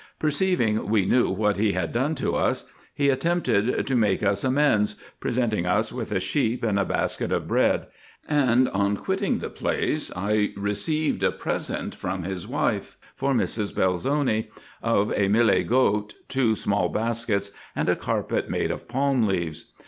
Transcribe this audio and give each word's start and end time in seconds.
Perceiving 0.17 0.89
we 0.89 1.05
knew 1.05 1.29
what 1.29 1.57
he 1.57 1.73
had 1.73 1.93
done 1.93 2.15
to 2.15 2.35
us, 2.35 2.65
he 2.91 3.09
attempted 3.09 3.85
to 3.85 3.95
make 3.95 4.21
vis 4.21 4.43
amends, 4.43 4.95
presenting 5.19 5.67
us 5.67 5.93
with 5.93 6.11
a 6.11 6.19
sheep 6.19 6.63
and 6.63 6.79
a 6.79 6.85
basket 6.85 7.31
of 7.31 7.47
bread; 7.47 7.85
and 8.27 8.67
on 8.69 8.97
quitting 8.97 9.37
the 9.37 9.47
place, 9.51 10.11
I 10.15 10.53
received 10.57 11.21
a 11.21 11.31
present 11.31 11.93
from 11.93 12.23
his 12.23 12.47
wife 12.47 12.97
for 13.13 13.33
Mrs. 13.35 13.75
Belzoni, 13.75 14.47
of 14.81 15.13
a 15.15 15.27
milch 15.27 15.67
goat, 15.67 16.15
two 16.27 16.55
small 16.55 16.89
baskets, 16.89 17.51
and 17.75 17.87
a 17.87 17.95
carpet 17.95 18.49
made 18.49 18.71
of 18.71 18.87
palm 18.87 19.27
leaves. 19.27 19.65